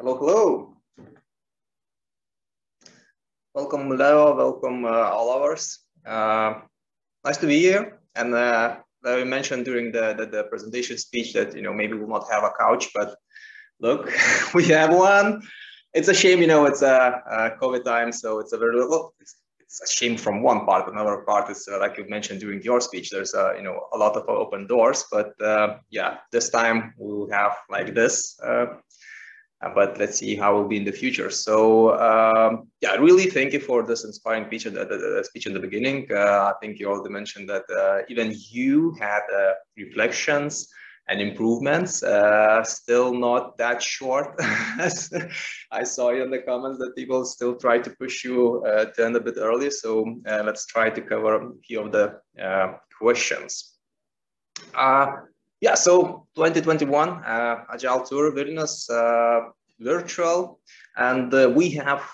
[0.00, 0.76] Hello, hello.
[3.52, 4.34] Welcome, Leo.
[4.34, 5.80] Welcome, uh, all ours.
[6.06, 6.54] Uh,
[7.22, 8.00] nice to be here.
[8.14, 12.30] And uh, mentioned during the, the, the presentation speech that you know maybe we'll not
[12.30, 13.14] have a couch, but
[13.78, 14.10] look,
[14.54, 15.42] we have one.
[15.92, 19.12] It's a shame, you know, it's a, COVID time, so it's a very little.
[19.20, 20.90] It's, it's, a shame from one part.
[20.90, 23.10] Another part is uh, like you mentioned during your speech.
[23.10, 27.30] There's a you know a lot of open doors, but uh, yeah, this time we'll
[27.30, 28.40] have like this.
[29.62, 31.30] Uh, uh, but let's see how it will be in the future.
[31.30, 35.60] So um, yeah, really thank you for this inspiring speech, the, the, speech in the
[35.60, 36.06] beginning.
[36.10, 40.68] Uh, I think you already mentioned that uh, even you had uh, reflections
[41.08, 44.34] and improvements, uh, still not that short.
[45.72, 49.16] I saw in the comments that people still try to push you uh, to end
[49.16, 49.70] a bit early.
[49.70, 52.20] So let's try to cover a few of the
[52.96, 53.72] questions
[55.60, 60.60] yeah, so 2021 uh, Agile Tour Vilnius uh, virtual,
[60.96, 62.08] and uh, we have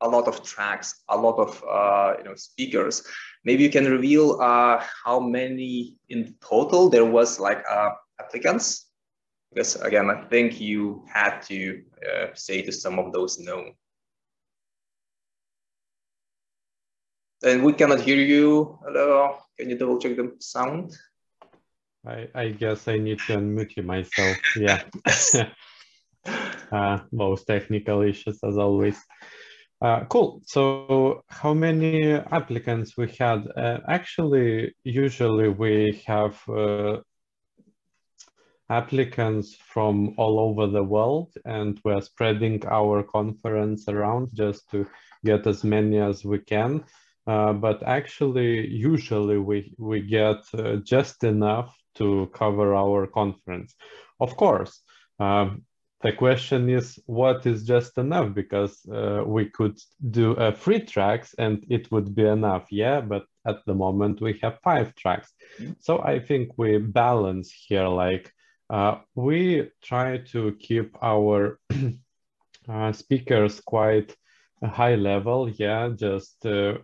[0.00, 3.02] a lot of tracks, a lot of uh, you know speakers.
[3.44, 8.88] Maybe you can reveal uh, how many in total there was like uh, applicants,
[9.50, 11.82] because again, I think you had to
[12.34, 13.72] say to some of those no.
[17.44, 18.78] And we cannot hear you.
[18.84, 20.96] Hello, can you double check the sound?
[22.06, 24.36] I, I guess I need to unmute myself.
[24.56, 24.82] Yeah.
[26.72, 28.98] uh, most technical issues as always.
[29.80, 30.40] Uh, cool.
[30.46, 33.48] So how many applicants we had?
[33.56, 36.98] Uh, actually, usually we have uh,
[38.70, 44.86] applicants from all over the world and we're spreading our conference around just to
[45.24, 46.84] get as many as we can.
[47.26, 53.74] Uh, but actually, usually we, we get uh, just enough to cover our conference.
[54.20, 54.80] Of course,
[55.18, 55.64] um,
[56.02, 59.78] the question is what is just enough because uh, we could
[60.10, 64.38] do a free tracks and it would be enough yeah but at the moment we
[64.42, 65.72] have five tracks mm-hmm.
[65.78, 68.32] so i think we balance here like
[68.70, 71.60] uh, we try to keep our
[72.68, 74.14] uh, speakers quite
[74.64, 76.74] high level yeah just uh,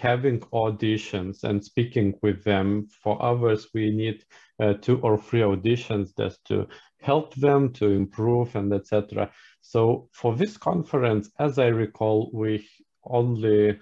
[0.00, 2.88] having auditions and speaking with them.
[3.02, 4.24] For others, we need
[4.60, 6.66] uh, two or three auditions just to
[7.00, 9.30] help them to improve and etc.
[9.60, 12.68] So for this conference, as I recall, we
[13.04, 13.78] only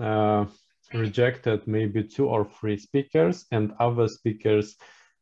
[0.00, 0.46] uh,
[0.92, 4.76] rejected maybe two or three speakers and other speakers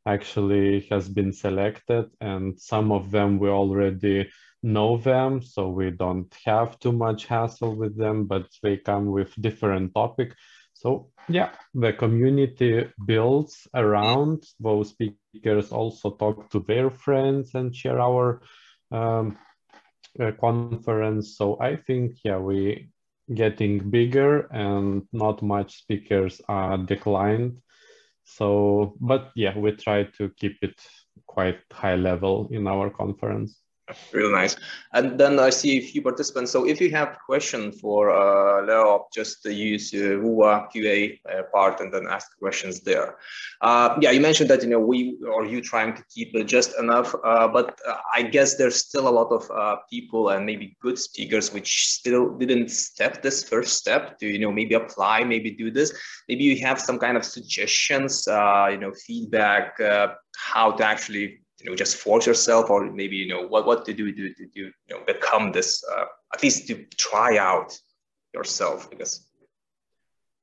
[0.06, 4.28] actually has been selected and some of them we already
[4.64, 9.30] know them so we don't have too much hassle with them but they come with
[9.40, 10.34] different topic.
[10.72, 14.44] So yeah the community builds around.
[14.58, 18.40] Those speakers also talk to their friends and share our
[18.90, 19.36] um,
[20.18, 21.36] uh, conference.
[21.36, 22.88] So i think yeah we
[23.34, 27.58] getting bigger and not much speakers are declined.
[28.24, 30.80] So but yeah we try to keep it
[31.26, 33.63] quite high level in our conference
[34.12, 34.56] Real nice.
[34.94, 36.50] And then I see a few participants.
[36.50, 41.80] So if you have question for uh, Leo, just use uh, Wua QA uh, part
[41.80, 43.16] and then ask questions there.
[43.60, 47.14] Uh, yeah, you mentioned that, you know, we or you trying to keep just enough,
[47.24, 50.98] uh, but uh, I guess there's still a lot of uh, people and maybe good
[50.98, 55.70] speakers which still didn't step this first step to, you know, maybe apply, maybe do
[55.70, 55.92] this.
[56.26, 59.78] Maybe you have some kind of suggestions, you know, feedback,
[60.36, 63.94] how to actually you know just force yourself or maybe you know what what to
[63.94, 66.04] do to, to, to you know become this uh,
[66.34, 67.76] at least to try out
[68.32, 69.26] yourself because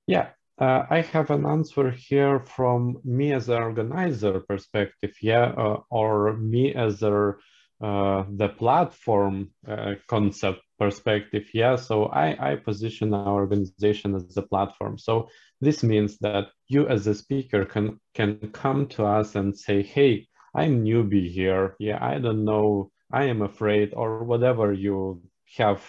[0.07, 0.29] yeah.
[0.59, 6.33] Uh, i have an answer here from me as an organizer perspective yeah uh, or
[6.37, 7.35] me as a
[7.81, 11.75] uh, the platform uh, concept perspective yeah.
[11.75, 14.99] So I, I position our organization as a platform.
[14.99, 15.29] So
[15.61, 20.27] this means that you as a speaker can can come to us and say hey
[20.53, 21.75] I'm newbie here.
[21.79, 22.91] Yeah, I don't know.
[23.11, 25.21] I am afraid or whatever you
[25.57, 25.81] have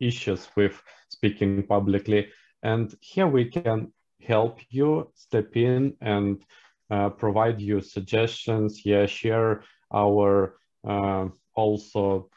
[0.00, 2.28] issues with speaking publicly.
[2.62, 3.92] And here we can
[4.22, 6.42] help you step in and
[6.90, 8.84] uh, provide you suggestions.
[8.84, 12.30] Yeah, share our uh, also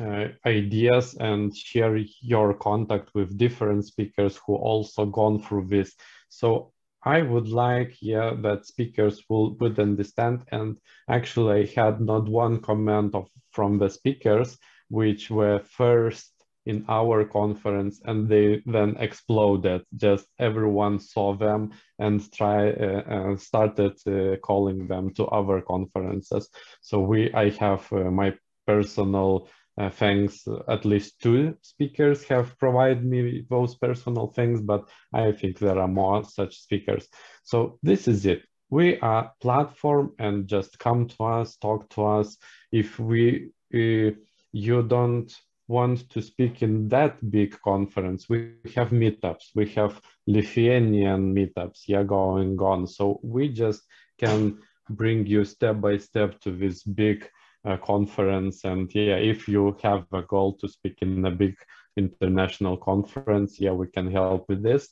[0.00, 5.94] uh, ideas and share your contact with different speakers who also gone through this.
[6.28, 6.72] So
[7.04, 10.44] I would like, yeah, that speakers will would understand.
[10.50, 10.78] And
[11.08, 14.58] actually, I had not one comment of from the speakers,
[14.88, 16.30] which were first
[16.66, 19.82] in our conference, and they then exploded.
[19.94, 26.48] Just everyone saw them and try uh, uh, started uh, calling them to other conferences.
[26.80, 28.34] So we, I have uh, my
[28.66, 30.46] personal uh, thanks.
[30.68, 35.88] At least two speakers have provided me those personal things but i think there are
[35.88, 37.08] more such speakers.
[37.42, 38.42] So this is it.
[38.70, 42.36] We are platform and just come to us talk to us.
[42.72, 44.14] If we uh,
[44.52, 45.34] you don't
[45.66, 49.46] want to speak in that big conference we have meetups.
[49.56, 51.88] We have lithuanian meetups.
[51.88, 52.86] Yeah going on.
[52.86, 53.82] So we just
[54.18, 57.28] can bring you step by step to this big
[57.64, 58.64] uh, conference.
[58.64, 61.56] And yeah, if you have a goal to speak in a big
[61.96, 64.88] international conference, yeah, we can help with this.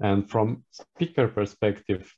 [0.00, 2.14] And from speaker perspective,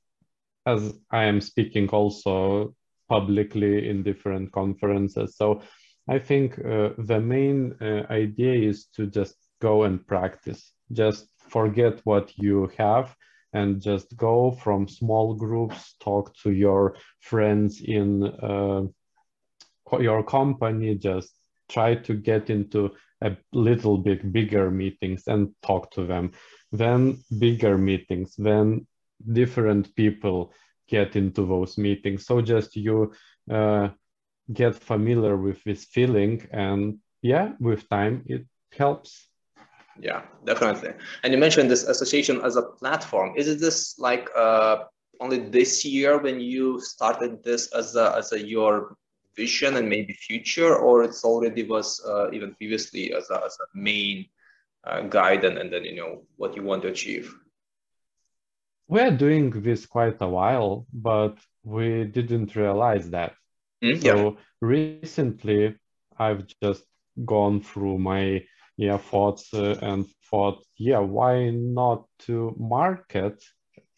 [0.67, 2.75] as I am speaking also
[3.09, 5.63] publicly in different conferences, so
[6.09, 10.73] I think uh, the main uh, idea is to just go and practice.
[10.93, 13.15] Just forget what you have
[13.53, 18.83] and just go from small groups, talk to your friends in uh,
[19.99, 21.35] your company, just
[21.69, 22.91] try to get into
[23.23, 26.33] a little bit bigger meetings and talk to them.
[26.73, 28.87] Then bigger meetings, then
[29.33, 30.53] different people
[30.89, 32.27] get into those meetings.
[32.27, 33.13] So just you
[33.51, 33.89] uh,
[34.53, 39.29] get familiar with this feeling and yeah, with time it helps.
[40.01, 40.93] Yeah, definitely.
[41.23, 43.35] And you mentioned this association as a platform.
[43.37, 44.85] Is this like uh,
[45.21, 48.97] only this year when you started this as a, as a your
[49.77, 54.27] and maybe future, or it's already was uh, even previously as a, as a main
[54.85, 57.35] uh, guide and, and then you know what you want to achieve?
[58.89, 63.35] We're doing this quite a while, but we didn't realize that.
[63.85, 64.31] Mm, so yeah.
[64.61, 65.77] recently,
[66.19, 66.85] I've just
[67.25, 68.45] gone through my
[68.77, 73.43] yeah thoughts uh, and thought yeah why not to market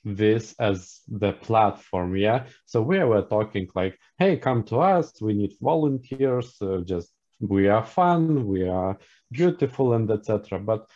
[0.05, 2.47] this as the platform yeah?
[2.67, 7.69] So we were talking like hey come to us we need volunteers uh, just we
[7.69, 8.99] are fun we are
[9.31, 10.89] beautiful and etc but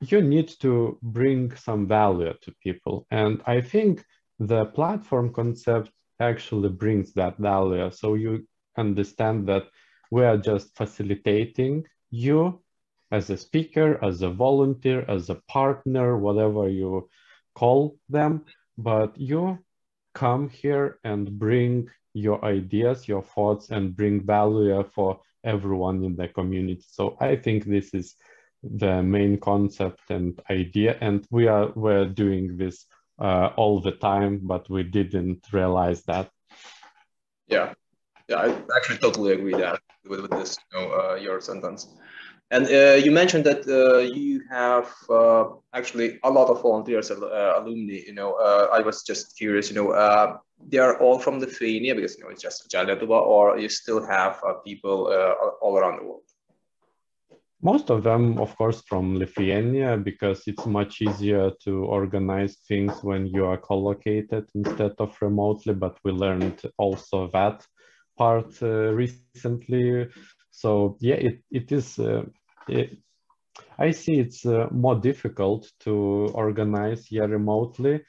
[0.00, 3.06] you need to bring some value to people.
[3.10, 4.04] And i think
[4.38, 5.90] the platform concept
[6.20, 7.90] actually brings that value.
[7.90, 8.46] So you
[8.76, 9.64] understand that
[10.10, 12.60] we are just facilitating you
[13.10, 17.08] as a speaker, as a volunteer, as a partner, whatever you
[17.58, 18.44] call them,
[18.76, 19.58] but you
[20.14, 26.28] come here and bring your ideas, your thoughts, and bring value for everyone in the
[26.28, 26.84] community.
[26.88, 28.14] So I think this is
[28.62, 32.86] the main concept and idea, and we are we're doing this
[33.18, 36.30] uh, all the time, but we didn't realize that.
[37.46, 37.74] Yeah,
[38.28, 41.88] yeah, I actually totally agree that with, with this, you know, uh, your sentence.
[42.50, 47.52] And uh, you mentioned that uh, you have uh, actually a lot of volunteers, uh,
[47.56, 48.00] alumni.
[48.06, 49.68] You know, uh, I was just curious.
[49.68, 53.58] You know, uh, they are all from Lithuania because you know it's just Lietuva, or
[53.58, 55.12] you still have people
[55.60, 56.22] all around the world.
[57.60, 63.26] Most of them, of course, from Lithuania because it's much easier to organize things when
[63.26, 65.74] you are collocated instead of remotely.
[65.74, 67.66] But we learned also that
[68.16, 70.08] part recently
[70.58, 72.24] so yeah, it, it is, uh,
[73.78, 78.00] I see it's uh, more difficult to organize here remotely.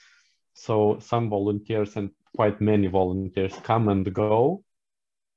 [0.53, 4.63] So some volunteers and quite many volunteers come and go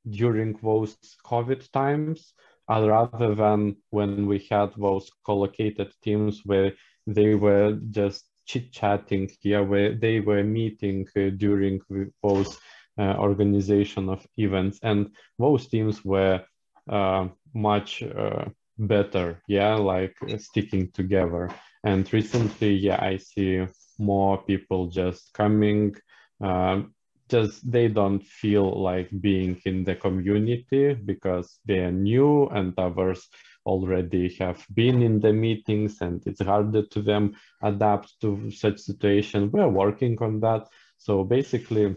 [0.08, 2.34] during those COVID times,
[2.68, 6.72] uh, rather than when we had those collocated teams where
[7.06, 11.80] they were just chit-chatting here, where they were meeting uh, during
[12.22, 12.58] those
[12.98, 14.80] uh, organization of events.
[14.82, 16.44] And those teams were
[16.90, 18.46] uh, much uh,
[18.78, 21.50] better yeah like sticking together.
[21.84, 23.66] And recently yeah i see
[23.98, 25.96] more people just coming
[26.40, 26.94] um,
[27.28, 33.28] just they don't feel like being in the community because they are new and others
[33.64, 39.50] already have been in the meetings and it's harder to them adapt to such situation.
[39.52, 40.66] We're working on that.
[40.98, 41.96] So basically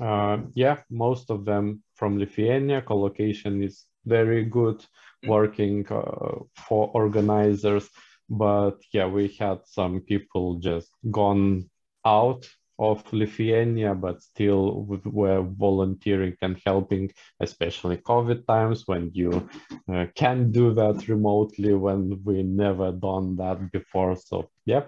[0.00, 4.84] uh, yeah most of them from lithuania collocation is very good.
[5.26, 7.88] Working uh, for organizers
[8.28, 11.68] but yeah we had some people just gone
[12.04, 12.46] out
[12.78, 19.48] of Lithuania, but still were volunteering and helping, especially COVID times when you
[19.92, 24.16] uh, can do that remotely when we never done that before.
[24.16, 24.84] So yeah.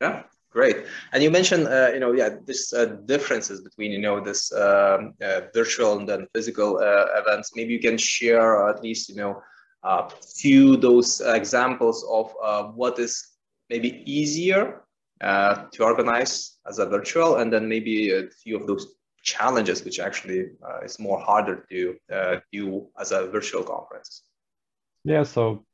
[0.00, 0.84] Yeah, Great.
[1.12, 5.14] And you mentioned, uh, you know, yeah, this uh, differences between, you know, this um,
[5.22, 7.52] uh, virtual and then physical uh, events.
[7.56, 9.42] Maybe you can share at least, you know,
[9.82, 13.30] a few those examples of uh, what is
[13.70, 14.82] maybe easier
[15.22, 20.00] uh, to organize as a virtual, and then maybe a few of those challenges which
[20.00, 20.50] actually
[20.84, 21.96] is more harder to
[22.52, 24.22] do as a virtual conference?
[25.04, 25.64] Yeah, so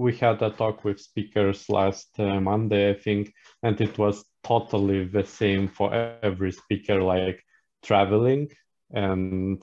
[0.00, 5.04] we had a talk with speakers last uh, Monday, I think, and it was totally
[5.04, 5.92] the same for
[6.22, 7.44] every speaker, like
[7.82, 8.48] traveling
[8.92, 9.62] and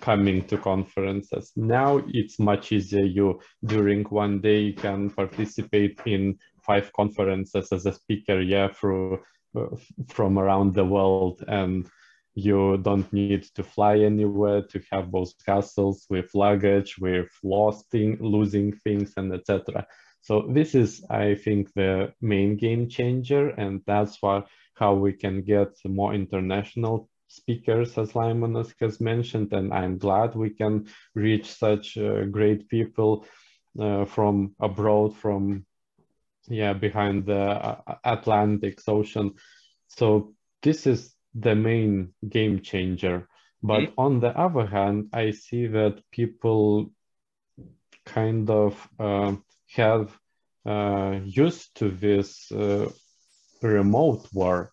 [0.00, 1.52] coming to conferences.
[1.54, 3.04] Now it's much easier.
[3.04, 9.20] You during one day you can participate in five conferences as a speaker, yeah, through
[9.54, 9.66] uh,
[10.08, 11.86] from around the world, and
[12.34, 18.72] you don't need to fly anywhere to have those castles with luggage, with losing, losing
[18.72, 19.86] things, and etc.
[20.20, 25.42] So this is, I think, the main game changer, and that's why how we can
[25.42, 31.96] get more international speakers, as Laimonas has mentioned, and I'm glad we can reach such
[31.96, 33.26] uh, great people
[33.78, 35.66] uh, from abroad, from
[36.48, 39.34] yeah, behind the uh, Atlantic Ocean.
[39.88, 43.28] So this is the main game changer.
[43.62, 44.04] But mm -hmm.
[44.06, 46.90] on the other hand, I see that people
[48.04, 49.32] kind of uh,
[49.76, 50.06] have
[50.66, 52.90] uh, used to this uh,
[53.62, 54.72] remote work.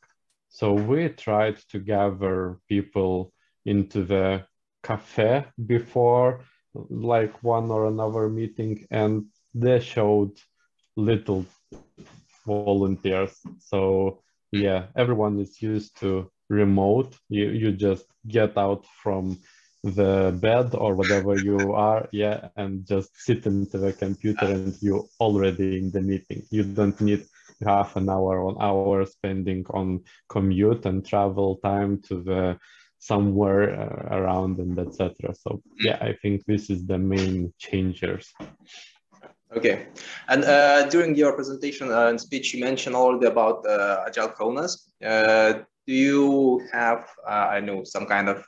[0.49, 3.33] So we tried to gather people
[3.65, 4.45] into the
[4.83, 6.41] cafe before
[6.89, 10.31] like one or another meeting and they showed
[10.95, 11.45] little
[12.45, 13.37] volunteers.
[13.59, 17.15] So yeah, everyone is used to remote.
[17.29, 19.39] You, you just get out from
[19.83, 25.09] the bed or whatever you are yeah and just sit into the computer and you
[25.19, 26.43] already in the meeting.
[26.51, 27.25] You don't need
[27.65, 32.59] half an hour or an hour spending on commute and travel time to the
[32.99, 38.31] somewhere uh, around and etc so yeah i think this is the main changers.
[39.53, 39.87] Okay.
[40.29, 44.73] And uh, during your presentation uh, and speech you mentioned already about uh, agile Kaunas
[45.05, 48.43] uh, do you have uh, i know some kind of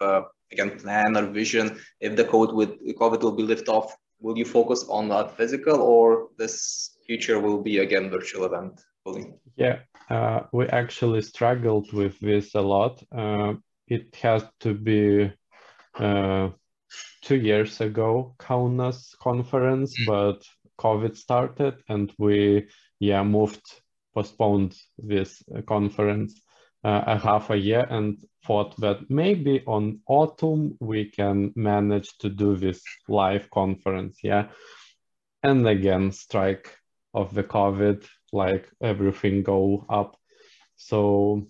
[0.54, 2.72] again plan or vision if the code with
[3.02, 3.96] COVID will be lifted off?
[4.20, 9.34] Will you focus on that physical or this future will be again virtual event fully?
[9.58, 13.04] Yeah, uh, we actually struggled with this a lot.
[13.12, 13.56] Uh,
[13.88, 15.32] it has to be
[15.96, 16.50] uh,
[17.22, 20.06] two years ago Kaunas conference, mm.
[20.06, 20.40] but
[20.80, 22.68] COVID started and we
[23.00, 23.66] yeah moved
[24.16, 26.53] postponed this conference uh,
[26.84, 32.28] Uh, a half a year and thought that maybe on autumn we can manage to
[32.28, 34.50] do this live conference yeah?
[35.44, 36.78] And again strike
[37.14, 40.18] of the covid like everything go up.
[40.76, 41.48] So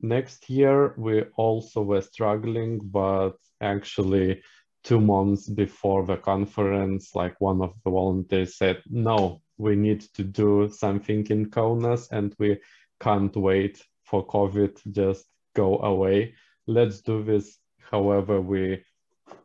[0.00, 4.42] next year we also were struggling but actually
[4.84, 10.22] two months before the conference like one of the volunteers said no we need to
[10.22, 12.58] do something in Kaunas and we
[13.00, 16.34] can't wait for COVID just go away.
[16.66, 17.58] Let's do this
[17.90, 18.84] however we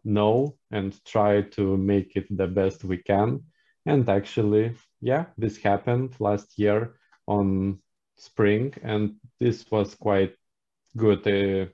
[0.03, 3.43] know and try to make it the best we can.
[3.85, 6.95] And actually, yeah, this happened last year
[7.27, 7.79] on
[8.17, 10.35] spring, and this was quite
[10.95, 11.65] good uh,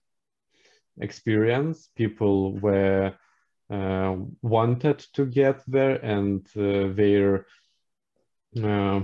[1.00, 1.90] experience.
[1.96, 3.14] People were
[3.70, 7.46] uh, wanted to get there, and uh, their
[8.64, 9.02] uh,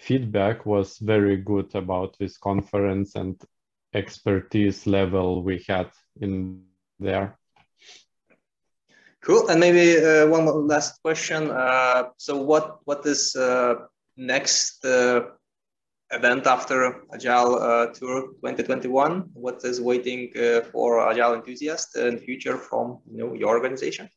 [0.00, 3.40] feedback was very good about this conference and
[3.92, 5.90] expertise level we had
[6.20, 6.62] in
[6.98, 7.38] there.
[9.22, 9.48] Cool.
[9.48, 11.50] And maybe uh, one last question.
[11.50, 13.74] Uh, so, what what is uh,
[14.16, 15.20] next uh,
[16.10, 19.30] event after Agile uh, Tour 2021?
[19.34, 24.08] What is waiting uh, for Agile enthusiasts in future from you know your organization?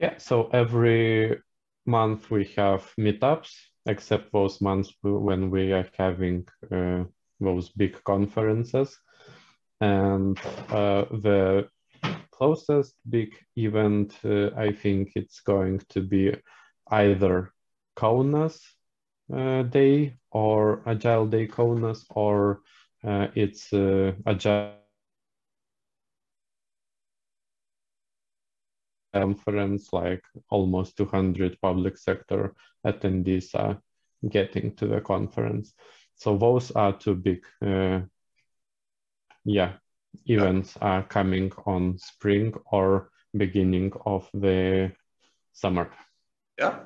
[0.00, 0.16] Yeah.
[0.18, 1.38] So every
[1.90, 3.50] month we have meetups,
[3.86, 7.04] except those months when we are having uh,
[7.40, 8.98] those big conferences.
[9.80, 10.38] And
[10.70, 11.68] uh, the
[12.30, 16.34] closest big event, uh, I think it's going to be
[16.90, 17.52] either
[17.96, 18.60] Kaunas
[19.32, 22.60] uh, Day or Agile Day Kaunas, or
[23.04, 24.79] uh, it's uh, Agile
[29.12, 32.54] conference, like almost 200 public sector
[32.86, 33.80] attendees are
[34.28, 35.74] getting to the conference.
[36.16, 38.00] So those are two big, uh,
[39.44, 39.72] yeah,
[40.26, 44.92] events are coming on spring or beginning of the
[45.52, 45.90] summer.
[46.58, 46.80] Yeah,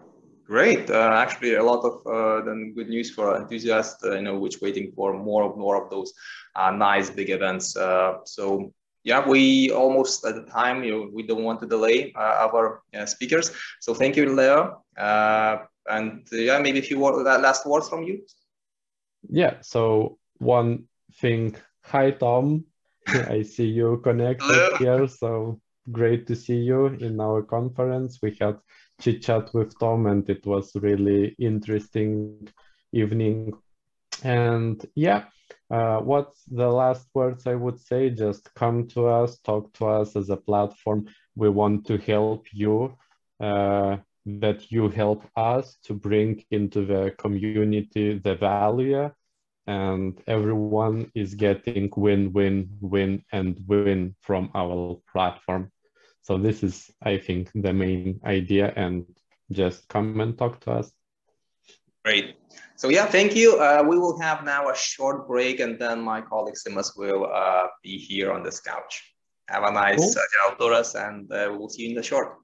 [0.47, 0.91] great.
[0.91, 4.61] Uh, actually, a lot of uh, then good news for enthusiasts, uh, you know, which
[4.61, 6.13] waiting for more of more of those
[6.55, 7.77] uh, nice big events.
[7.77, 8.73] Uh, so
[9.05, 12.83] yeah, we almost at the time, you know, we don't want to delay uh, our
[12.99, 13.53] uh, speakers.
[13.81, 14.83] So thank you, Leo.
[14.97, 15.59] Uh,
[15.89, 18.25] and uh, yeah, maybe a few word, last words from you.
[19.29, 19.55] Yeah.
[19.61, 20.85] So one
[21.21, 21.57] thing
[21.87, 22.65] Hi, Tom.
[23.29, 24.77] I see you connected Hello.
[24.79, 25.07] here.
[25.07, 25.61] So
[25.93, 28.21] great to see you in our conference.
[28.23, 28.57] We had
[29.01, 32.49] chit chat with Tom, and it was really interesting
[32.93, 33.53] evening.
[34.23, 35.25] And yeah,
[35.71, 38.11] uh, what's the last words I would say?
[38.11, 41.07] Just come to us, talk to us as a platform.
[41.35, 42.97] We want to help you,
[43.41, 49.11] uh, that you help us to bring into the community the value
[49.67, 55.71] and everyone is getting win, win, win, and win from our platform.
[56.23, 59.07] So this is, I think, the main idea and
[59.51, 60.93] just come and talk to us.
[62.05, 62.37] Great.
[62.77, 63.59] So yeah, thank you.
[63.61, 67.67] Uh, we will have now a short break and then my colleague Simas will uh,
[67.83, 69.15] be here on this couch.
[69.49, 70.15] Have a nice cool.
[70.53, 72.39] uh, and uh, we'll see you in the short.